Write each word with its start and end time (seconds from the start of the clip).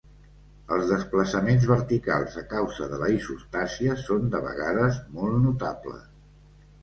Els 0.75 0.85
desplaçaments 0.91 1.65
verticals 1.71 2.37
a 2.41 2.43
causa 2.53 2.87
de 2.93 2.97
la 3.03 3.11
isostàsia 3.17 3.99
són 4.07 4.25
de 4.37 4.41
vegades 4.49 4.97
molt 5.19 5.37
notables. 5.45 6.09